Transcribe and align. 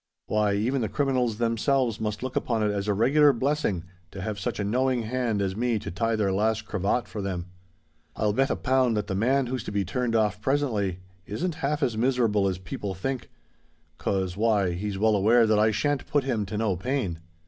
Why—even 0.25 0.81
the 0.81 0.89
criminals 0.89 1.37
themselves 1.37 1.99
must 2.01 2.23
look 2.23 2.35
upon 2.35 2.63
it 2.63 2.71
as 2.71 2.87
a 2.87 2.93
regular 2.95 3.31
blessing 3.33 3.83
to 4.09 4.19
have 4.21 4.39
such 4.39 4.59
a 4.59 4.63
knowing 4.63 5.03
hand 5.03 5.43
as 5.43 5.55
me 5.55 5.77
to 5.77 5.91
tie 5.91 6.15
their 6.15 6.33
last 6.33 6.65
cravat 6.65 7.07
for 7.07 7.21
them. 7.21 7.45
I'd 8.15 8.35
bet 8.35 8.49
a 8.49 8.55
pound 8.55 8.97
that 8.97 9.05
the 9.05 9.13
man 9.13 9.45
who's 9.45 9.63
to 9.65 9.71
be 9.71 9.85
turned 9.85 10.15
off 10.15 10.41
presently, 10.41 11.01
isn't 11.27 11.53
half 11.61 11.83
as 11.83 11.97
miserable 11.97 12.47
as 12.47 12.57
people 12.57 12.95
think—'cos 12.95 14.35
why, 14.35 14.71
he's 14.71 14.97
well 14.97 15.15
aware 15.15 15.45
that 15.45 15.59
I 15.59 15.69
shan't 15.69 16.07
put 16.07 16.23
him 16.23 16.47
to 16.47 16.57
no 16.57 16.75
pain." 16.75 17.19